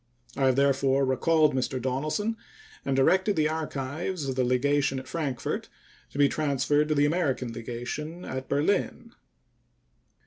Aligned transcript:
I 0.35 0.47
have 0.47 0.55
therefore 0.55 1.05
recalled 1.05 1.53
Mr. 1.53 1.79
Donelson 1.79 2.35
and 2.83 2.95
directed 2.95 3.35
the 3.35 3.47
archives 3.47 4.27
of 4.27 4.33
the 4.35 4.43
legation 4.43 4.97
at 4.97 5.07
Frankfort 5.07 5.69
to 6.09 6.17
be 6.17 6.27
transferred 6.27 6.87
to 6.87 6.95
the 6.95 7.05
American 7.05 7.53
legation 7.53 8.25
at 8.25 8.49
Berlin. 8.49 9.13